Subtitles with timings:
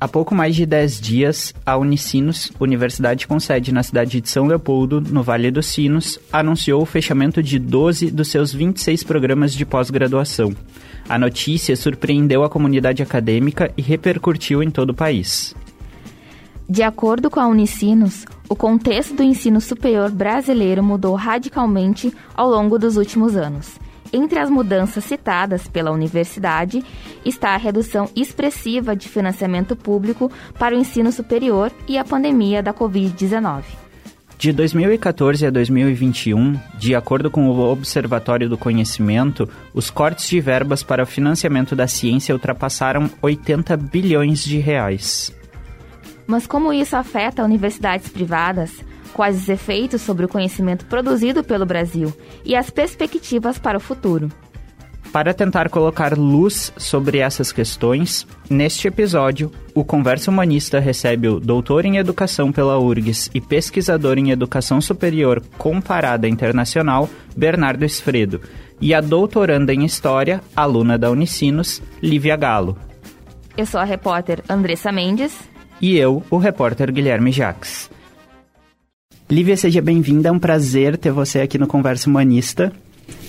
[0.00, 4.46] Há pouco mais de 10 dias, a Unicinos, universidade com sede na cidade de São
[4.46, 9.66] Leopoldo, no Vale dos Sinos, anunciou o fechamento de 12 dos seus 26 programas de
[9.66, 10.54] pós-graduação.
[11.08, 15.52] A notícia surpreendeu a comunidade acadêmica e repercutiu em todo o país.
[16.68, 22.78] De acordo com a Unicinos, o contexto do ensino superior brasileiro mudou radicalmente ao longo
[22.78, 23.80] dos últimos anos.
[24.12, 26.82] Entre as mudanças citadas pela universidade
[27.24, 32.72] está a redução expressiva de financiamento público para o ensino superior e a pandemia da
[32.72, 33.64] Covid-19.
[34.38, 40.82] De 2014 a 2021, de acordo com o Observatório do Conhecimento, os cortes de verbas
[40.82, 45.34] para o financiamento da ciência ultrapassaram 80 bilhões de reais.
[46.24, 48.84] Mas como isso afeta universidades privadas,
[49.18, 52.12] quais os efeitos sobre o conhecimento produzido pelo Brasil
[52.44, 54.30] e as perspectivas para o futuro.
[55.10, 61.84] Para tentar colocar luz sobre essas questões, neste episódio, o Conversa Humanista recebe o doutor
[61.84, 68.40] em Educação pela URGS e pesquisador em Educação Superior Comparada Internacional, Bernardo Esfredo,
[68.80, 72.78] e a doutoranda em História, aluna da Unicinos, Lívia Galo.
[73.56, 75.36] Eu sou a repórter Andressa Mendes.
[75.80, 77.90] E eu, o repórter Guilherme Jacques.
[79.30, 80.30] Lívia, seja bem-vinda.
[80.30, 82.72] É um prazer ter você aqui no Conversa Humanista.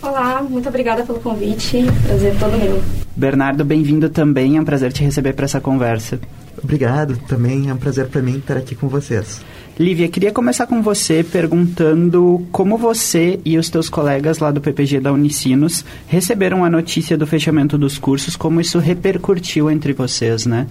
[0.02, 1.84] Olá, muito obrigada pelo convite.
[2.06, 2.82] Prazer todo meu.
[3.18, 4.56] Bernardo, bem-vindo também.
[4.56, 6.18] É um prazer te receber para essa conversa.
[6.64, 9.42] Obrigado, também é um prazer para mim estar aqui com vocês.
[9.78, 15.02] Lívia, queria começar com você perguntando como você e os teus colegas lá do PPG
[15.02, 20.66] da Unicinos receberam a notícia do fechamento dos cursos, como isso repercutiu entre vocês, né?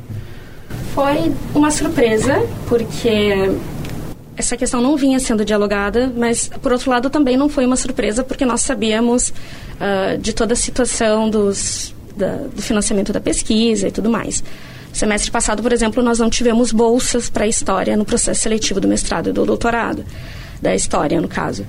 [0.95, 3.51] Foi uma surpresa, porque
[4.39, 8.22] essa questão não vinha sendo dialogada, mas, por outro lado, também não foi uma surpresa,
[8.22, 13.91] porque nós sabíamos uh, de toda a situação dos, da, do financiamento da pesquisa e
[13.91, 14.44] tudo mais.
[14.92, 19.31] Semestre passado, por exemplo, nós não tivemos bolsas para história no processo seletivo do mestrado
[19.31, 20.04] e do doutorado,
[20.62, 21.66] da história, no caso.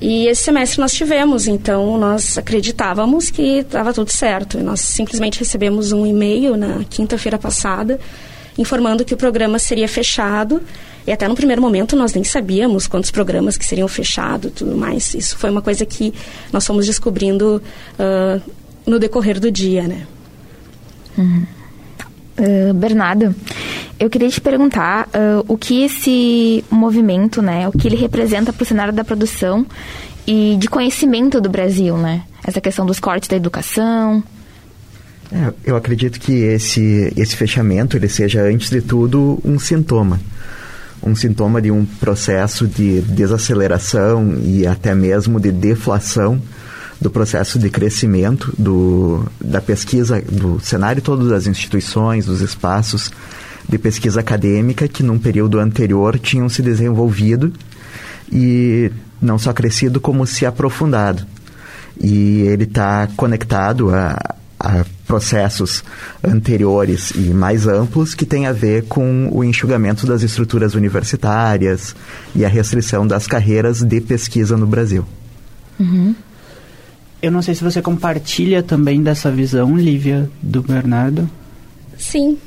[0.00, 4.58] E esse semestre nós tivemos, então nós acreditávamos que estava tudo certo.
[4.58, 8.00] Nós simplesmente recebemos um e-mail na quinta-feira passada
[8.58, 10.60] informando que o programa seria fechado
[11.06, 15.14] e até no primeiro momento nós nem sabíamos quantos programas que seriam fechados tudo mais.
[15.14, 16.12] Isso foi uma coisa que
[16.52, 17.62] nós fomos descobrindo
[17.98, 18.50] uh,
[18.86, 20.06] no decorrer do dia, né?
[21.16, 21.46] Uhum.
[22.38, 23.34] Uh, Bernardo,
[23.98, 28.62] eu queria te perguntar uh, o que esse movimento, né, o que ele representa para
[28.62, 29.66] o cenário da produção
[30.26, 32.22] e de conhecimento do Brasil, né?
[32.42, 34.22] Essa questão dos cortes da educação.
[35.32, 40.18] É, eu acredito que esse, esse fechamento ele seja, antes de tudo, um sintoma
[41.02, 46.40] um sintoma de um processo de desaceleração e até mesmo de deflação
[47.00, 53.10] do processo de crescimento do, da pesquisa, do cenário todo das instituições, dos espaços
[53.66, 57.52] de pesquisa acadêmica que num período anterior tinham se desenvolvido
[58.30, 58.90] e
[59.20, 61.24] não só crescido como se aprofundado.
[61.98, 65.82] E ele está conectado a, a processos
[66.22, 71.96] anteriores e mais amplos que têm a ver com o enxugamento das estruturas universitárias
[72.34, 75.04] e a restrição das carreiras de pesquisa no Brasil.
[75.80, 76.14] Uhum.
[77.22, 81.28] Eu não sei se você compartilha também dessa visão, Lívia, do Bernardo.
[81.98, 82.38] Sim.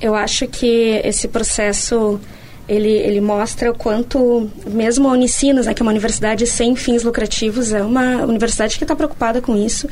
[0.00, 2.20] Eu acho que esse processo
[2.68, 7.02] ele, ele mostra o quanto, mesmo a Unicinos, né, que é uma universidade sem fins
[7.02, 9.88] lucrativos, é uma universidade que está preocupada com isso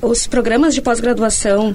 [0.00, 1.74] os programas de pós-graduação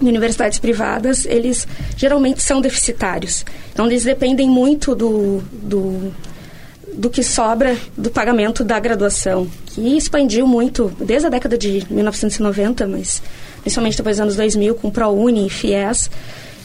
[0.00, 1.66] em universidades privadas, eles
[1.96, 3.44] geralmente são deficitários.
[3.72, 6.12] Então, eles dependem muito do, do,
[6.92, 12.86] do que sobra do pagamento da graduação, que expandiu muito desde a década de 1990,
[12.86, 13.22] mas
[13.62, 16.10] principalmente depois dos anos 2000, com ProUni e FIES.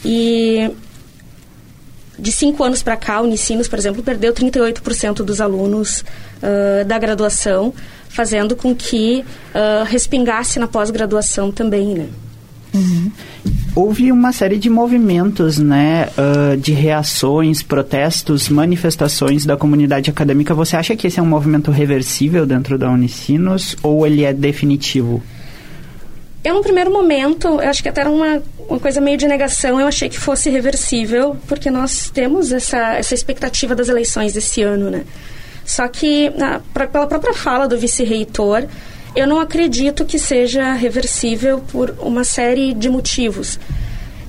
[0.04, 0.70] E
[2.22, 6.04] de cinco anos para cá, o Unicinos, por exemplo, perdeu 38% dos alunos
[6.40, 7.74] uh, da graduação
[8.08, 12.06] fazendo com que uh, respingasse na pós-graduação também, né?
[12.72, 13.10] Uhum.
[13.74, 20.54] Houve uma série de movimentos, né, uh, de reações, protestos, manifestações da comunidade acadêmica.
[20.54, 25.20] Você acha que esse é um movimento reversível dentro da Unicinos ou ele é definitivo?
[26.44, 29.78] Eu, no primeiro momento, eu acho que até era uma, uma coisa meio de negação,
[29.78, 34.90] eu achei que fosse reversível, porque nós temos essa, essa expectativa das eleições desse ano,
[34.90, 35.04] né?
[35.64, 38.66] Só que, na, pra, pela própria fala do vice-reitor,
[39.14, 43.60] eu não acredito que seja reversível por uma série de motivos.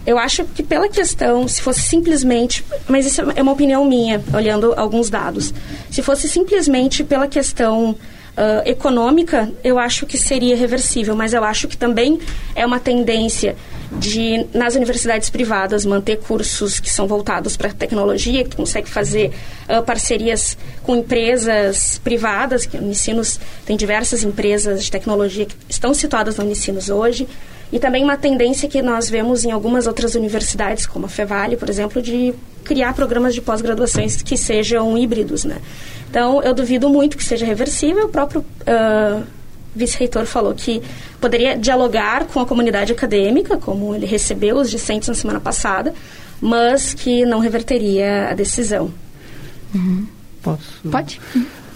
[0.06, 4.74] Eu acho que pela questão, se fosse simplesmente, mas isso é uma opinião minha, olhando
[4.76, 5.54] alguns dados,
[5.90, 7.96] se fosse simplesmente pela questão
[8.38, 12.20] uh, econômica, eu acho que seria reversível, mas eu acho que também
[12.56, 13.56] é uma tendência
[13.92, 19.32] de, nas universidades privadas, manter cursos que são voltados para tecnologia, que consegue fazer
[19.70, 26.38] uh, parcerias com empresas privadas, que Unicinos tem diversas empresas de tecnologia que estão situadas
[26.38, 27.28] na Unicinos hoje,
[27.72, 31.70] e também uma tendência que nós vemos em algumas outras universidades, como a Fevale, por
[31.70, 32.34] exemplo, de
[32.64, 35.58] criar programas de pós-graduações que sejam híbridos, né?
[36.10, 38.06] Então, eu duvido muito que seja reversível.
[38.06, 39.24] O próprio uh,
[39.76, 40.82] vice-reitor falou que
[41.20, 45.94] poderia dialogar com a comunidade acadêmica, como ele recebeu os discentes na semana passada,
[46.40, 48.94] mas que não reverteria a decisão.
[49.74, 50.06] Uhum.
[50.42, 50.88] Posso?
[50.92, 51.20] Pode.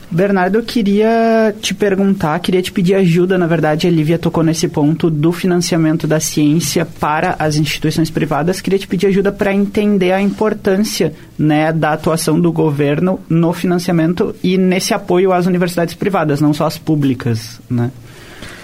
[0.10, 4.68] Bernardo, eu queria te perguntar, queria te pedir ajuda, na verdade, a Lívia tocou nesse
[4.70, 10.14] ponto do financiamento da ciência para as instituições privadas, queria te pedir ajuda para entender
[10.14, 16.40] a importância né, da atuação do governo no financiamento e nesse apoio às universidades privadas,
[16.40, 17.92] não só as públicas, né?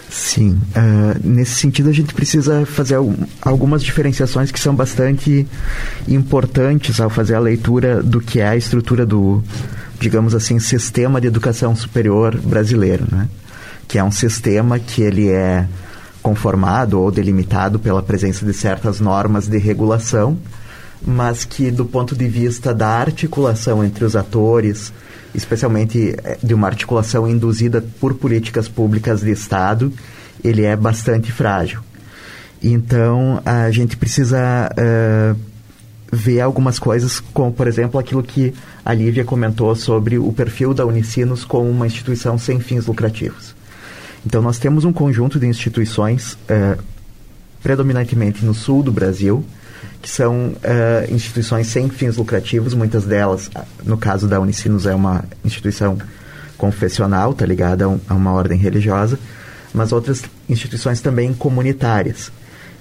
[0.09, 2.95] Sim, uh, nesse sentido a gente precisa fazer
[3.41, 5.45] algumas diferenciações que são bastante
[6.07, 9.43] importantes ao fazer a leitura do que é a estrutura do,
[10.03, 13.29] digamos assim, sistema de educação superior brasileiro, né?
[13.87, 15.65] que é um sistema que ele é
[16.21, 20.37] conformado ou delimitado pela presença de certas normas de regulação,
[21.05, 24.91] mas que do ponto de vista da articulação entre os atores,
[25.33, 29.91] especialmente eh, de uma articulação induzida por políticas públicas de Estado,
[30.43, 31.79] ele é bastante frágil.
[32.61, 35.52] Então, a gente precisa uh,
[36.13, 38.53] ver algumas coisas, como, por exemplo, aquilo que
[38.85, 43.55] a Lívia comentou sobre o perfil da Unicinos como uma instituição sem fins lucrativos.
[44.25, 46.81] Então, nós temos um conjunto de instituições, uh,
[47.61, 49.43] predominantemente no sul do Brasil,
[50.01, 53.49] que são uh, instituições sem fins lucrativos, muitas delas,
[53.83, 55.97] no caso da Unicinos, é uma instituição
[56.57, 59.19] confessional, tá ligada a, um, a uma ordem religiosa,
[59.73, 62.31] mas outras instituições também comunitárias.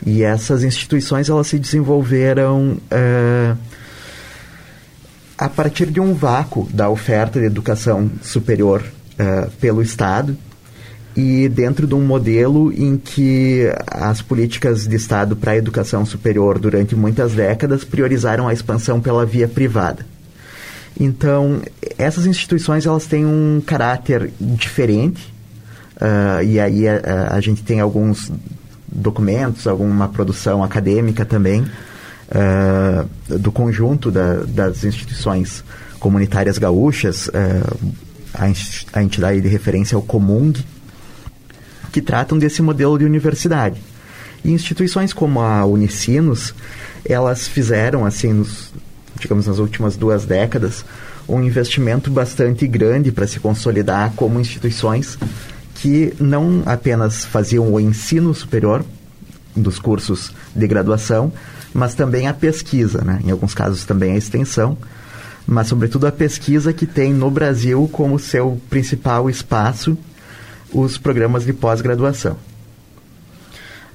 [0.05, 3.57] E essas instituições elas se desenvolveram uh,
[5.39, 10.37] a partir de um vácuo da oferta de educação superior uh, pelo Estado
[11.17, 16.59] e dentro de um modelo em que as políticas de Estado para a educação superior
[16.59, 20.07] durante muitas décadas priorizaram a expansão pela via privada.
[20.99, 21.61] Então,
[21.99, 25.33] essas instituições elas têm um caráter diferente
[25.97, 28.31] uh, e aí a, a, gente tem alguns
[28.93, 35.65] documentos, alguma produção acadêmica também uh, do conjunto da, das instituições
[35.99, 37.93] comunitárias gaúchas, uh,
[38.93, 40.53] a, entidade de referência é o Comung,
[41.93, 43.81] que tratam desse modelo de universidade.
[44.45, 46.55] E instituições como a Unicinos,
[47.05, 48.73] elas fizeram, assim, nos,
[49.21, 50.85] digamos, nas últimas duas décadas,
[51.29, 55.19] um investimento bastante grande para se consolidar como instituições
[55.83, 58.85] que não apenas faziam o ensino superior
[59.57, 61.33] dos cursos de graduação,
[61.75, 63.19] mas também a pesquisa, né?
[63.25, 64.79] em alguns casos também a extensão,
[65.45, 69.99] mas sobretudo a pesquisa que tem no Brasil como seu principal espaço
[70.73, 72.37] os programas de pós-graduação.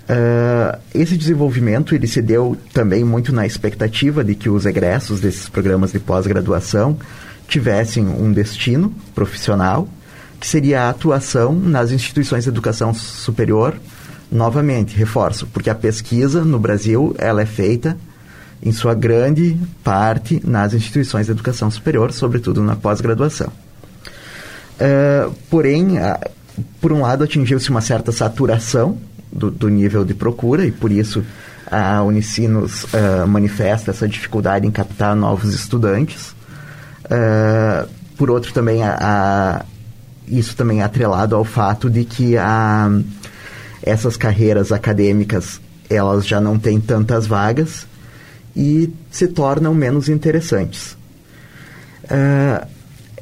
[0.09, 5.47] Uh, esse desenvolvimento ele se deu também muito na expectativa de que os egressos desses
[5.47, 6.97] programas de pós-graduação
[7.47, 9.87] tivessem um destino profissional,
[10.39, 13.75] que seria a atuação nas instituições de educação superior.
[14.31, 17.97] Novamente, reforço, porque a pesquisa no Brasil ela é feita
[18.61, 23.47] em sua grande parte nas instituições de educação superior, sobretudo na pós-graduação.
[24.79, 25.97] Uh, porém,
[26.81, 28.97] por um lado, atingiu-se uma certa saturação
[29.31, 31.23] do, do, nível de procura e por isso
[31.69, 36.35] a Unicinos uh, manifesta essa dificuldade em captar novos estudantes.
[37.05, 39.65] Uh, por outro, também a,
[40.27, 42.89] isso também é atrelado ao fato de que a,
[43.81, 47.87] essas carreiras acadêmicas elas já não têm tantas vagas
[48.55, 50.97] e se tornam menos interessantes.
[52.03, 52.67] Uh,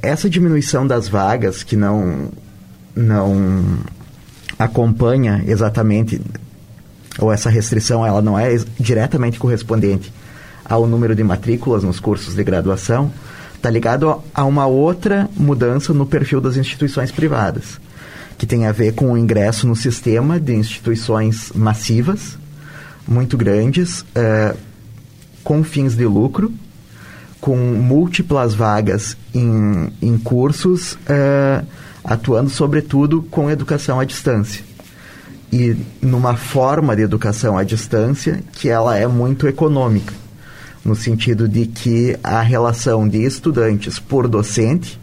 [0.01, 2.31] essa diminuição das vagas, que não
[2.95, 3.77] não
[4.57, 6.21] acompanha exatamente
[7.19, 10.13] ou essa restrição ela não é diretamente correspondente
[10.63, 13.11] ao número de matrículas nos cursos de graduação,
[13.65, 17.79] está ligado a uma outra mudança no perfil das instituições privadas,
[18.37, 22.37] que tem a ver com o ingresso no sistema de instituições massivas,
[23.07, 24.55] muito grandes, uh,
[25.43, 26.53] com fins de lucro,
[27.41, 30.93] com múltiplas vagas em, em cursos.
[30.93, 31.65] Uh,
[32.03, 34.63] atuando sobretudo com educação à distância.
[35.51, 40.13] E numa forma de educação à distância que ela é muito econômica,
[40.85, 44.99] no sentido de que a relação de estudantes por docente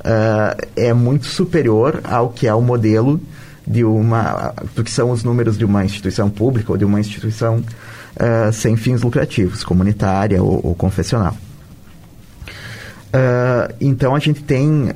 [0.00, 3.20] uh, é muito superior ao que é o modelo
[3.66, 7.58] de uma do que são os números de uma instituição pública ou de uma instituição
[7.58, 11.36] uh, sem fins lucrativos, comunitária ou, ou confessional.
[13.12, 14.88] Uh, então a gente tem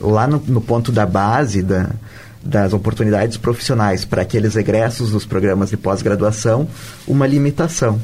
[0.00, 1.90] lá no, no, ponto da base da,
[2.42, 6.66] das oportunidades profissionais para aqueles egressos dos programas de pós-graduação
[7.06, 8.00] uma limitação.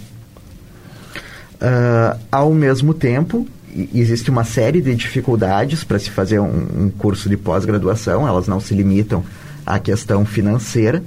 [1.61, 3.47] Uh, ao mesmo tempo,
[3.95, 8.61] existe uma série de dificuldades para se fazer um, um curso de pós-graduação, elas não
[8.61, 9.23] se limitam
[9.67, 11.03] à questão financeira,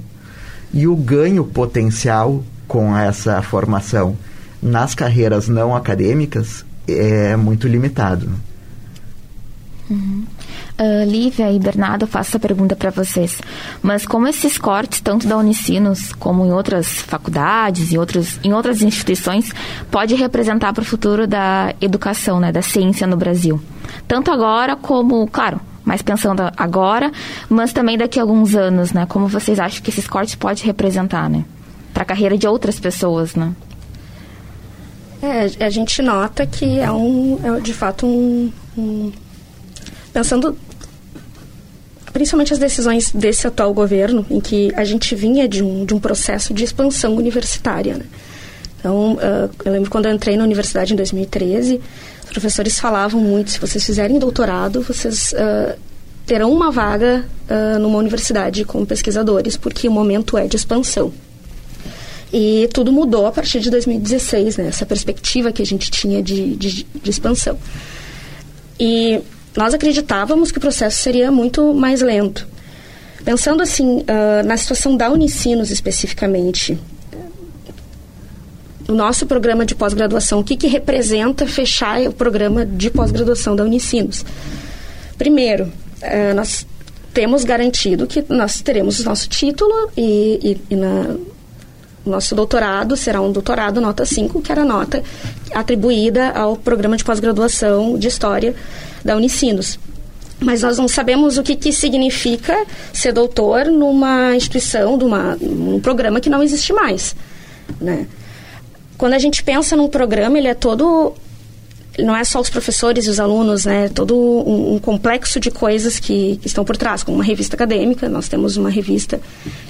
[0.73, 4.15] e o ganho potencial com essa formação
[4.61, 8.29] nas carreiras não acadêmicas é muito limitado.
[9.89, 10.25] Uhum.
[10.75, 13.39] Uh, Lívia e Bernardo, faço essa pergunta para vocês.
[13.81, 18.81] Mas como esses cortes, tanto da Unicinos como em outras faculdades e outros, em outras
[18.81, 19.51] instituições,
[19.91, 23.61] pode representar para o futuro da educação, né, da ciência no Brasil?
[24.07, 27.11] Tanto agora como, claro, mais pensando agora,
[27.47, 29.05] mas também daqui a alguns anos, né?
[29.05, 31.45] Como vocês acham que esses cortes podem representar, né?
[31.93, 33.53] Para a carreira de outras pessoas, né?
[35.21, 39.11] É, a gente nota que é um, é de fato um
[40.13, 40.55] pensando
[42.13, 45.99] principalmente as decisões desse atual governo, em que a gente vinha de um, de um
[45.99, 47.95] processo de expansão universitária.
[47.95, 48.05] Né?
[48.79, 51.81] Então, uh, eu lembro quando eu entrei na universidade em 2013,
[52.23, 55.75] os professores falavam muito: se vocês fizerem doutorado, vocês uh,
[56.25, 61.11] terão uma vaga uh, numa universidade como pesquisadores, porque o momento é de expansão.
[62.31, 64.67] E tudo mudou a partir de 2016, né?
[64.67, 67.57] essa perspectiva que a gente tinha de, de, de expansão.
[68.79, 69.21] E
[69.55, 72.47] nós acreditávamos que o processo seria muito mais lento.
[73.23, 76.77] Pensando assim, uh, na situação da Unicinos especificamente,
[78.87, 83.63] o nosso programa de pós-graduação, o que, que representa fechar o programa de pós-graduação da
[83.63, 84.25] Unicinos?
[85.17, 86.65] Primeiro, uh, nós
[87.13, 91.15] temos garantido que nós teremos o nosso título e, e, e na,
[92.05, 95.01] nosso doutorado será um doutorado nota 5, que era a nota
[95.53, 98.55] atribuída ao programa de pós-graduação de História
[99.03, 99.79] da Unicinos.
[100.39, 106.19] Mas nós não sabemos o que, que significa ser doutor numa instituição, numa, num programa
[106.19, 107.15] que não existe mais.
[107.79, 108.07] Né?
[108.97, 111.13] Quando a gente pensa num programa, ele é todo
[111.99, 113.87] não é só os professores e os alunos, né?
[113.87, 118.09] Todo um, um complexo de coisas que, que, estão por trás, como uma revista acadêmica.
[118.09, 119.19] Nós temos uma revista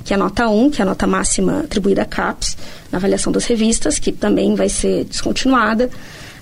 [0.06, 2.58] que é a nota 1, que é a nota máxima atribuída à CAPES,
[2.92, 5.90] na avaliação das revistas, que também vai ser descontinuada.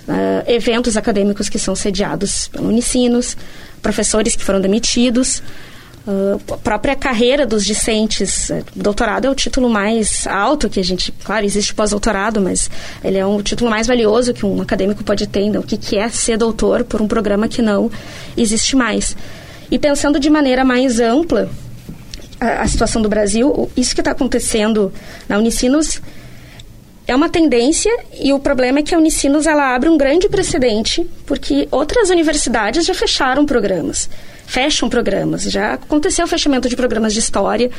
[0.06, 3.36] Uh, eventos acadêmicos que são sediados pelo Unicinos,
[3.80, 5.42] professores que foram demitidos.
[6.04, 10.82] Uh, a própria carreira dos discentes, uh, doutorado é o título mais alto que a
[10.82, 12.68] gente, claro, existe pós-doutorado, mas
[13.04, 15.96] ele é um título mais valioso que um acadêmico pode ter, então, o que, que
[15.96, 17.88] é ser doutor por um programa que não
[18.36, 19.16] existe mais.
[19.70, 21.48] E pensando de maneira mais ampla
[22.40, 24.92] a, a situação do Brasil, isso que está acontecendo
[25.28, 26.02] na Unicinos
[27.06, 31.06] é uma tendência e o problema é que a Unicinos ela abre um grande precedente
[31.26, 34.10] porque outras universidades já fecharam programas
[34.52, 35.44] fecham programas.
[35.44, 37.70] Já aconteceu o fechamento de programas de história.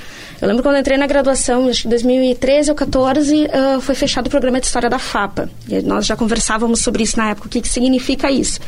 [0.41, 3.93] Eu lembro quando eu entrei na graduação, acho que em 2013 ou 2014, uh, foi
[3.93, 5.51] fechado o programa de história da FAPA.
[5.69, 8.59] E nós já conversávamos sobre isso na época, o que, que significa isso.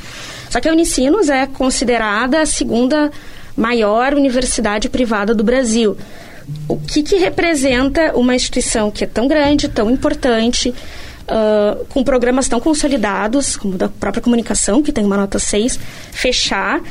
[0.51, 3.11] Só que a Unicinos é considerada a segunda
[3.57, 5.97] maior universidade privada do Brasil.
[6.67, 10.75] O que, que representa uma instituição que é tão grande, tão importante,
[11.25, 15.79] uh, com programas tão consolidados, como da própria comunicação, que tem uma nota 6,
[16.11, 16.83] fechar uh,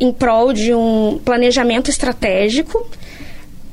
[0.00, 2.86] em prol de um planejamento estratégico.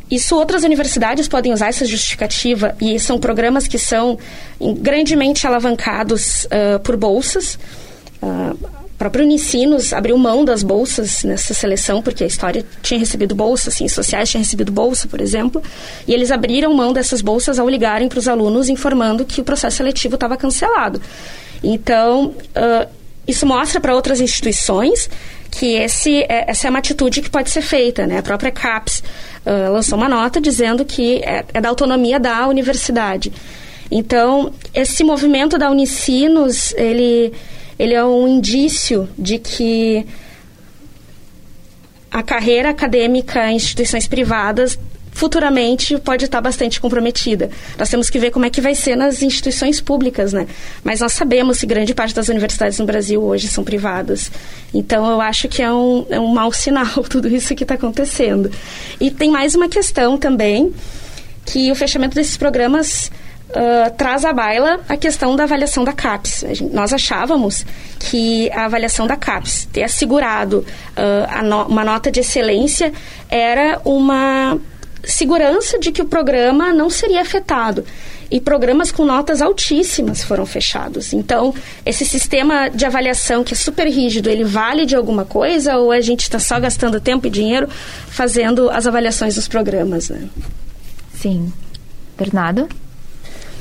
[0.10, 4.20] Isso outras universidades podem usar essa justificativa e são programas que são
[4.80, 7.58] grandemente alavancados uh, por bolsas.
[8.22, 13.72] Uh, próprio Unicinos abriu mão das bolsas nessa seleção, porque a história tinha recebido bolsa,
[13.72, 15.60] ciências sociais tinha recebido bolsa, por exemplo,
[16.08, 19.78] e eles abriram mão dessas bolsas ao ligarem para os alunos informando que o processo
[19.78, 21.02] seletivo estava cancelado.
[21.64, 22.88] Então, uh,
[23.28, 25.10] isso mostra para outras instituições
[25.50, 28.06] que esse, é, essa é uma atitude que pode ser feita.
[28.06, 28.20] Né?
[28.20, 29.04] A própria CAPES
[29.44, 33.34] uh, lançou uma nota dizendo que é, é, da autonomia da universidade.
[33.90, 37.34] Então, esse movimento da Unicinos, ele,
[37.82, 40.06] ele é um indício de que
[42.12, 44.78] a carreira acadêmica em instituições privadas
[45.12, 47.50] futuramente pode estar bastante comprometida.
[47.80, 50.46] Nós temos que ver como é que vai ser nas instituições públicas, né?
[50.84, 54.32] Mas nós sabemos que grande parte das universidades no Brasil hoje são privadas.
[54.72, 58.52] Então, eu acho que é um, é um mau sinal tudo isso que está acontecendo.
[59.00, 60.72] E tem mais uma questão também,
[61.48, 63.12] que o fechamento desses programas
[63.52, 66.46] uh, traz à baila a questão da avaliação da CAPES.
[66.52, 67.66] Gente, nós achávamos
[68.00, 70.66] que a avaliação da CAPES, ter assegurado
[70.98, 72.92] uh, no, uma nota de excelência,
[73.30, 74.58] era uma
[75.04, 77.86] segurança de que o programa não seria afetado.
[78.30, 81.12] E programas com notas altíssimas foram fechados.
[81.12, 81.54] Então,
[81.86, 86.00] esse sistema de avaliação que é super rígido, ele vale de alguma coisa ou a
[86.00, 87.68] gente está só gastando tempo e dinheiro
[88.08, 90.30] fazendo as avaliações dos programas, né?
[91.14, 91.52] Sim.
[92.18, 92.70] Bernardo?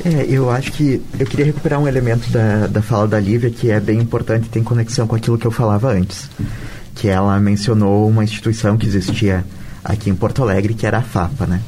[0.04, 3.70] É, eu acho que eu queria recuperar um elemento da, da fala da Lívia que
[3.70, 6.30] é bem importante e tem conexão com aquilo que eu falava antes.
[6.94, 9.44] Que ela mencionou uma instituição que existia
[9.84, 11.60] aqui em Porto Alegre, que era a FAPA, né?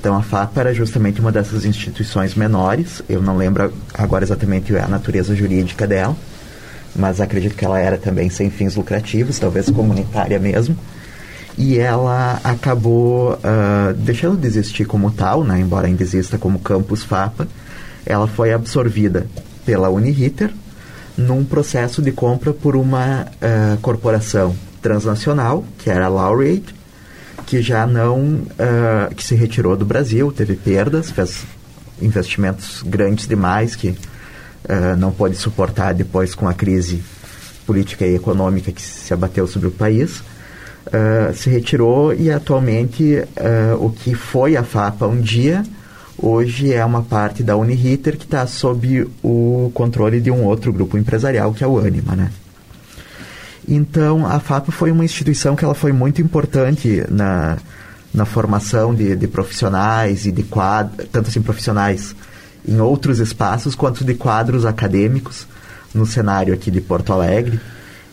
[0.00, 4.86] Então a FAPA era justamente uma dessas instituições menores, eu não lembro agora exatamente a
[4.86, 6.16] natureza jurídica dela,
[6.94, 10.76] mas acredito que ela era também sem fins lucrativos, talvez comunitária mesmo.
[11.56, 17.02] E ela acabou uh, deixando de existir como tal, né, embora ainda exista como campus
[17.02, 17.48] FAPA,
[18.04, 19.26] ela foi absorvida
[19.64, 20.50] pela Uniriter
[21.16, 26.74] num processo de compra por uma uh, corporação transnacional, que era a Laureate,
[27.44, 31.44] que já não, uh, que se retirou do Brasil, teve perdas, fez
[32.00, 37.02] investimentos grandes demais que uh, não pôde suportar depois com a crise
[37.66, 40.20] política e econômica que se abateu sobre o país.
[40.86, 43.22] Uh, se retirou e atualmente
[43.78, 45.62] o que foi a FAPA um dia
[46.18, 50.98] hoje é uma parte da Uniriter que está sob o controle de um outro grupo
[50.98, 52.30] empresarial, que é o Anima, né?
[53.66, 57.58] Então, a FAPA foi uma instituição que ela foi muito importante na,
[58.14, 62.16] na formação de, de profissionais e de quadros, tanto assim profissionais
[62.66, 65.46] em outros espaços, quanto de quadros acadêmicos
[65.94, 67.60] no cenário aqui de Porto Alegre.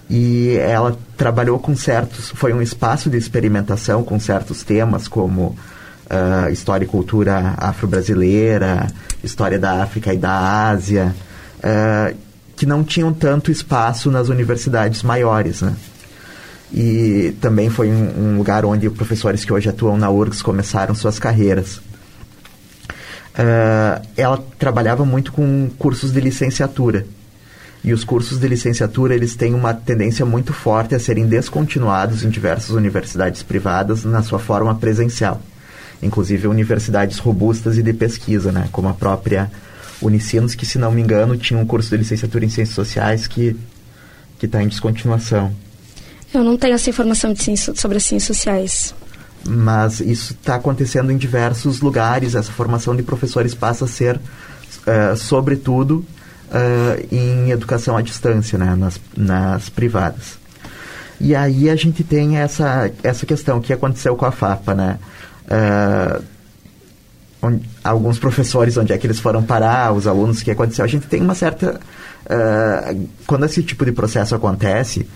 [0.09, 5.57] E ela trabalhou com certos, foi um espaço de experimentação com certos temas como
[6.05, 8.88] uh, história e cultura afro-brasileira,
[9.24, 11.15] história da África e da Ásia,
[11.59, 12.15] uh,
[12.55, 15.74] que não tinham tanto espaço nas universidades maiores, né?
[16.74, 21.19] E também foi um, um lugar onde professores que hoje atuam na URGS começaram suas
[21.19, 21.77] carreiras.
[23.38, 27.05] Uh, ela trabalhava muito com cursos de licenciatura.
[27.83, 32.29] E os cursos de licenciatura, eles têm uma tendência muito forte a serem descontinuados em
[32.29, 35.39] diversas universidades privadas na sua forma presencial
[36.01, 39.51] inclusive universidades robustas e de pesquisa, né, como a própria
[40.01, 43.55] Unicinos, que se não me engano tinha um curso de licenciatura em Ciências Sociais que
[44.38, 45.53] que está em descontinuação.
[46.34, 48.94] Eu não tenho essa informação de ciência, sobre as ciências sociais.
[49.48, 52.36] Mas isso está acontecendo em diversos lugares.
[52.36, 56.05] Essa formação de professores passa a ser, uh, sobretudo,
[56.50, 60.38] uh, em educação à distância, né, nas, nas privadas.
[61.22, 65.00] E aí a gente tem essa, essa questão que aconteceu com a FAPA, né?
[65.48, 66.24] Uh,
[67.42, 70.84] onde, alguns professores, onde é que eles foram parar, os alunos, o que aconteceu.
[70.84, 71.79] A gente tem uma certa...
[72.25, 75.08] Uh, quando esse tipo de processo acontece,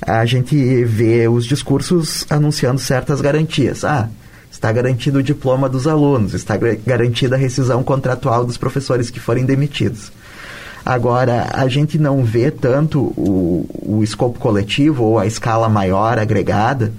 [0.00, 3.84] a gente vê os discursos anunciando certas garantias.
[3.84, 4.08] Ah,
[4.50, 9.44] está garantido o diploma dos alunos, está garantida a rescisão contratual dos professores que forem
[9.44, 10.12] demitidos.
[10.84, 16.92] Agora, a gente não vê tanto o, o escopo coletivo ou a escala maior agregada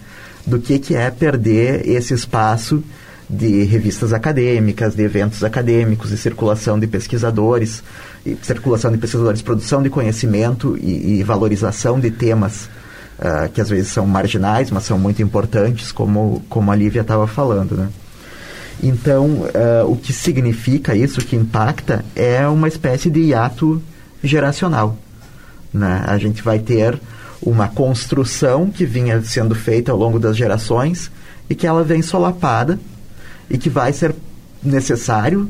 [0.50, 2.84] do que, que é perder esse espaço
[3.30, 7.84] de revistas acadêmicas, de eventos acadêmicos, de circulação de pesquisadores,
[8.42, 12.68] circulação de pesquisadores, produção de conhecimento e, e valorização de temas
[13.20, 17.28] uh, que às vezes são marginais, mas são muito importantes, como, como a Lívia estava
[17.28, 17.90] falando, né?
[18.82, 23.82] Então, uh, o que significa isso, o que impacta, é uma espécie de hiato
[24.24, 24.98] geracional.
[25.74, 26.04] Né?
[26.08, 26.98] A gente vai ter
[27.42, 31.12] uma construção que vinha sendo feita ao longo das gerações
[31.50, 32.80] e que ela vem solapada
[33.50, 34.14] e que vai ser
[34.62, 35.50] necessário,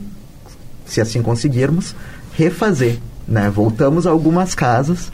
[0.86, 1.96] se assim conseguirmos,
[2.34, 2.98] refazer.
[3.28, 3.50] Né?
[3.50, 5.12] Voltamos a algumas casas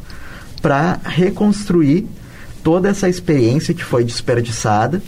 [0.62, 2.08] para reconstruir
[2.64, 5.02] toda essa experiência que foi desperdiçada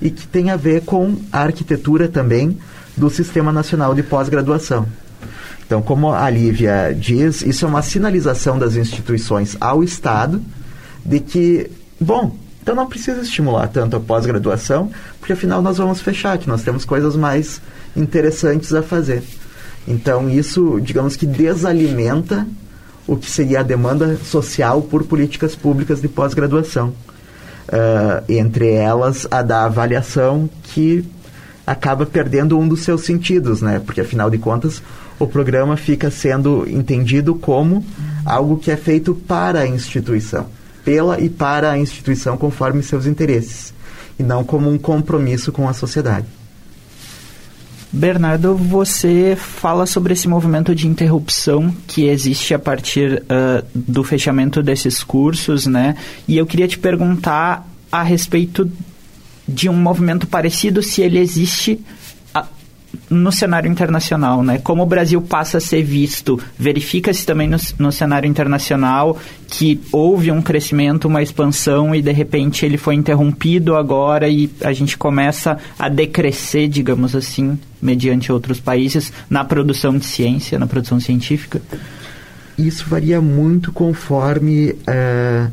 [0.00, 2.58] e que tem a ver com a arquitetura também
[2.96, 4.86] do Sistema Nacional de Pós-Graduação.
[5.66, 10.42] Então, como a Lívia diz, isso é uma sinalização das instituições ao Estado
[11.04, 14.90] de que, bom, então não precisa estimular tanto a pós-graduação,
[15.20, 17.60] porque afinal nós vamos fechar, que nós temos coisas mais
[17.94, 19.22] interessantes a fazer.
[19.86, 22.46] Então isso, digamos que desalimenta
[23.06, 26.94] o que seria a demanda social por políticas públicas de pós-graduação.
[27.66, 31.04] Uh, entre elas a da avaliação que
[31.66, 33.80] acaba perdendo um dos seus sentidos, né?
[33.84, 34.82] Porque afinal de contas
[35.18, 37.84] o programa fica sendo entendido como
[38.24, 40.46] algo que é feito para a instituição
[40.84, 43.72] pela e para a instituição conforme seus interesses,
[44.18, 46.26] e não como um compromisso com a sociedade.
[47.90, 54.60] Bernardo, você fala sobre esse movimento de interrupção que existe a partir uh, do fechamento
[54.60, 55.96] desses cursos, né?
[56.26, 58.68] E eu queria te perguntar a respeito
[59.46, 61.80] de um movimento parecido, se ele existe
[63.14, 64.58] no cenário internacional, né?
[64.58, 70.30] Como o Brasil passa a ser visto, verifica-se também no, no, cenário internacional que houve
[70.30, 75.58] um crescimento, uma expansão e de repente ele foi interrompido agora e a gente começa
[75.78, 81.62] a decrescer, digamos assim, mediante outros países na produção de ciência, na produção científica?
[82.56, 85.48] Isso varia muito conforme é,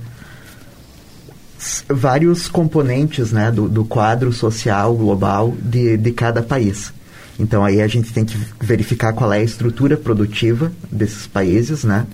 [1.89, 6.93] vários componentes né, do, do quadro social global de, de cada país.
[7.39, 12.05] Então aí a gente tem que verificar qual é a estrutura produtiva desses países, né?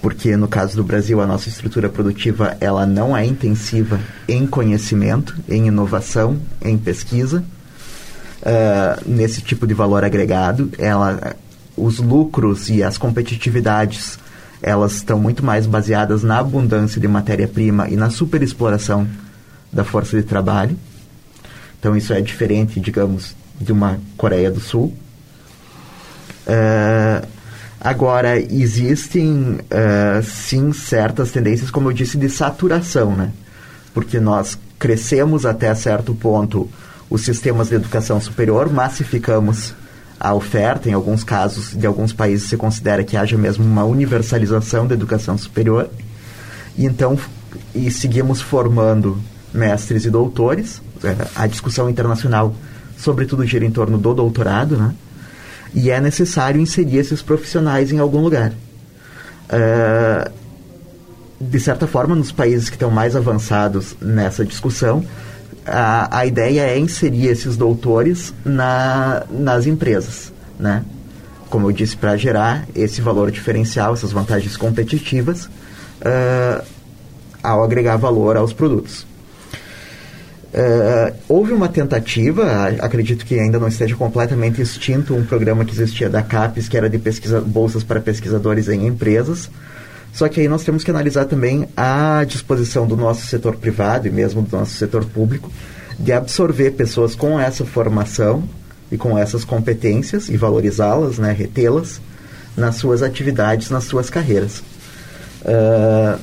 [0.00, 5.36] Porque no caso do Brasil a nossa estrutura produtiva ela não é intensiva em conhecimento,
[5.48, 7.44] em inovação, em pesquisa,
[8.42, 10.70] uh, nesse tipo de valor agregado.
[10.78, 11.34] Ela,
[11.76, 14.18] os lucros e as competitividades
[14.62, 19.06] elas estão muito mais baseadas na abundância de matéria-prima e na superexploração
[19.72, 20.76] da força de trabalho.
[21.78, 24.94] Então isso é diferente, digamos, de uma Coreia do Sul.
[26.46, 27.26] Uh,
[27.80, 33.32] agora, existem, uh, sim, certas tendências, como eu disse, de saturação, né?
[33.92, 36.68] Porque nós crescemos até certo ponto
[37.10, 39.74] os sistemas de educação superior, massificamos
[40.20, 44.86] a oferta, em alguns casos, de alguns países se considera que haja mesmo uma universalização
[44.86, 45.88] da educação superior.
[46.76, 47.18] E então,
[47.74, 49.18] e seguimos formando
[49.54, 50.82] mestres e doutores.
[51.04, 52.54] Eh, a discussão internacional
[52.98, 54.94] sobretudo gira em torno do doutorado, né?
[55.74, 58.52] E é necessário inserir esses profissionais em algum lugar.
[59.50, 60.30] Uh,
[61.40, 65.04] de certa forma, nos países que estão mais avançados nessa discussão,
[65.64, 70.84] a, a ideia é inserir esses doutores na, nas empresas, né?
[71.48, 76.64] Como eu disse, para gerar esse valor diferencial, essas vantagens competitivas, uh,
[77.42, 79.06] ao agregar valor aos produtos.
[80.48, 86.08] Uh, houve uma tentativa, acredito que ainda não esteja completamente extinto, um programa que existia
[86.08, 89.50] da CAPES, que era de pesquisa, bolsas para pesquisadores em empresas.
[90.12, 94.10] Só que aí nós temos que analisar também a disposição do nosso setor privado e
[94.10, 95.52] mesmo do nosso setor público
[95.98, 98.42] de absorver pessoas com essa formação
[98.90, 102.00] e com essas competências e valorizá-las, né, retê-las
[102.56, 104.62] nas suas atividades, nas suas carreiras.
[105.42, 106.18] Uh,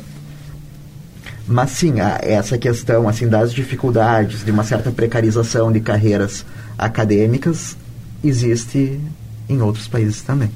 [1.48, 6.46] mas sim, essa questão assim das dificuldades, de uma certa precarização de carreiras
[6.78, 7.78] acadêmicas
[8.24, 9.00] existe
[9.48, 10.50] em outros países também.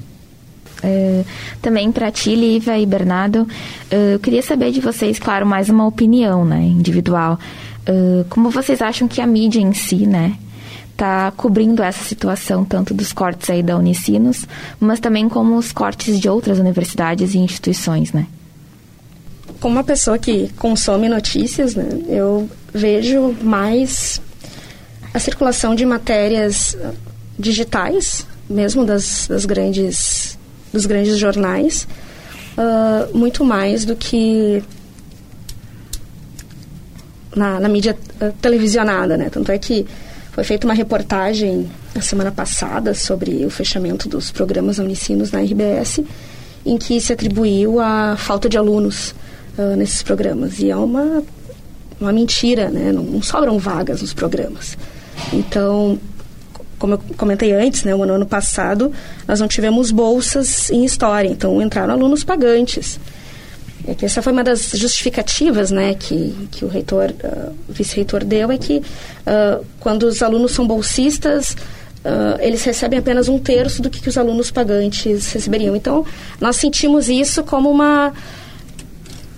[0.82, 1.24] Uh,
[1.60, 5.86] também para ti, Lívia e Bernardo, uh, eu queria saber de vocês, claro, mais uma
[5.86, 7.38] opinião né, individual.
[7.82, 10.36] Uh, como vocês acham que a mídia em si, né,
[10.90, 14.46] está cobrindo essa situação, tanto dos cortes aí da Unicinos,
[14.78, 18.26] mas também como os cortes de outras universidades e instituições, né?
[19.60, 24.20] Como uma pessoa que consome notícias, né, eu vejo mais
[25.12, 26.76] a circulação de matérias
[27.38, 30.38] digitais, mesmo das, das grandes,
[30.72, 31.86] dos grandes jornais,
[32.56, 34.62] uh, muito mais do que
[37.34, 39.28] na, na mídia uh, televisionada, né?
[39.30, 39.86] Tanto é que
[40.32, 46.00] foi feita uma reportagem na semana passada sobre o fechamento dos programas unicinos na RBS,
[46.64, 49.14] em que se atribuiu a falta de alunos
[49.60, 50.58] uh, nesses programas.
[50.58, 51.22] E é uma,
[52.00, 52.92] uma mentira, né?
[52.92, 54.76] Não, não, sobram vagas nos programas.
[55.32, 55.98] Então,
[56.78, 58.90] como eu comentei antes, né, o ano, ano passado,
[59.28, 62.98] nós não tivemos bolsas em história, então entraram alunos pagantes.
[63.86, 68.50] É que essa foi uma das justificativas né, que, que o reitor, uh, vice-reitor deu,
[68.50, 71.56] é que uh, quando os alunos são bolsistas,
[72.04, 75.74] uh, eles recebem apenas um terço do que, que os alunos pagantes receberiam.
[75.74, 76.04] Então,
[76.40, 78.12] nós sentimos isso como uma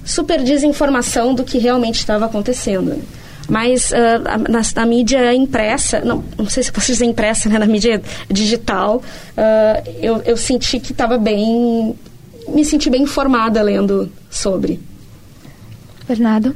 [0.04, 3.00] super desinformação do que realmente estava acontecendo.
[3.48, 7.66] Mas uh, na, na, mídia impressa, não, não sei se posso dizer impressa, né, na
[7.66, 11.94] mídia digital, uh, eu, eu senti que estava bem.
[12.48, 14.80] me senti bem informada lendo sobre.
[16.06, 16.54] Bernardo?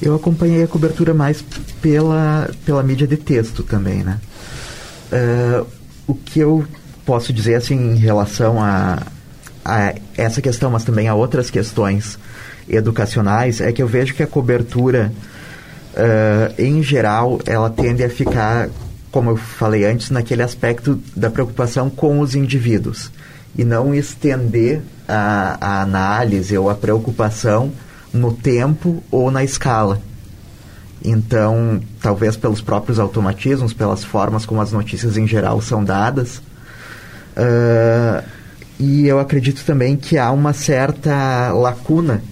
[0.00, 1.42] Eu acompanhei a cobertura mais
[1.80, 4.20] pela, pela mídia de texto também, né?
[5.10, 5.66] Uh,
[6.06, 6.66] o que eu
[7.04, 9.02] posso dizer, assim, em relação a,
[9.64, 12.18] a essa questão, mas também a outras questões
[12.68, 15.12] educacionais é que eu vejo que a cobertura,
[15.94, 18.68] uh, em geral, ela tende a ficar,
[19.10, 23.10] como eu falei antes, naquele aspecto da preocupação com os indivíduos
[23.56, 27.72] e não estender a, a análise ou a preocupação
[28.12, 30.00] no tempo ou na escala.
[31.04, 36.38] Então, talvez pelos próprios automatismos, pelas formas como as notícias em geral são dadas.
[37.36, 38.24] Uh,
[38.78, 42.22] e eu acredito também que há uma certa lacuna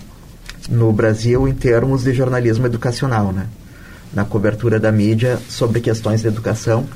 [0.69, 3.47] no Brasil em termos de jornalismo educacional, né?
[4.13, 6.87] na cobertura da mídia sobre questões de educação,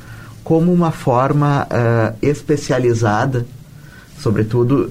[0.45, 3.45] como uma forma uh, especializada,
[4.19, 4.91] sobretudo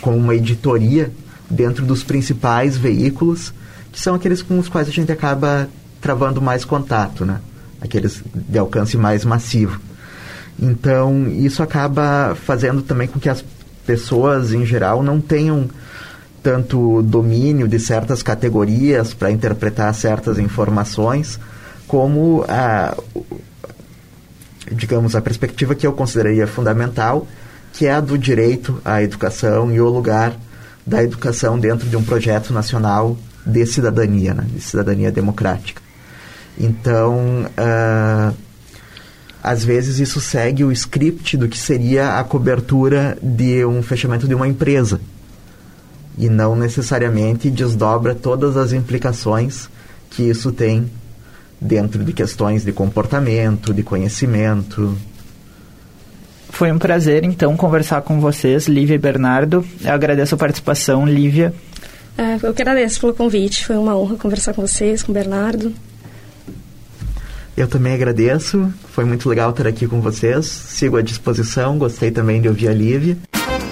[0.00, 1.12] com uma editoria
[1.48, 3.52] dentro dos principais veículos,
[3.92, 5.68] que são aqueles com os quais a gente acaba
[6.00, 7.40] travando mais contato, né?
[7.80, 9.80] aqueles de alcance mais massivo.
[10.60, 13.44] Então, isso acaba fazendo também com que as
[13.86, 15.68] pessoas, em geral, não tenham
[16.42, 21.38] tanto domínio de certas categorias para interpretar certas informações,
[21.86, 22.96] como a,
[24.70, 27.26] digamos, a perspectiva que eu consideraria fundamental,
[27.72, 30.36] que é a do direito à educação e o lugar
[30.86, 35.82] da educação dentro de um projeto nacional de cidadania, né, de cidadania democrática.
[36.58, 38.34] Então, uh,
[39.42, 44.34] às vezes isso segue o script do que seria a cobertura de um fechamento de
[44.34, 45.00] uma empresa
[46.18, 49.68] e não necessariamente desdobra todas as implicações
[50.10, 50.90] que isso tem
[51.60, 54.96] dentro de questões de comportamento, de conhecimento.
[56.50, 59.64] Foi um prazer, então, conversar com vocês, Lívia e Bernardo.
[59.84, 61.54] Eu agradeço a participação, Lívia.
[62.16, 63.64] É, eu que agradeço pelo convite.
[63.64, 65.72] Foi uma honra conversar com vocês, com o Bernardo.
[67.56, 68.72] Eu também agradeço.
[68.90, 70.46] Foi muito legal estar aqui com vocês.
[70.46, 71.78] Sigo à disposição.
[71.78, 73.16] Gostei também de ouvir a Lívia.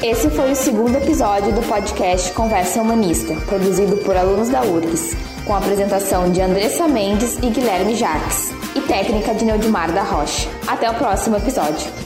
[0.03, 5.55] Esse foi o segundo episódio do podcast Conversa Humanista, produzido por alunos da URGS, com
[5.55, 10.49] a apresentação de Andressa Mendes e Guilherme Jacques, e técnica de Neudimar da Rocha.
[10.67, 12.06] Até o próximo episódio.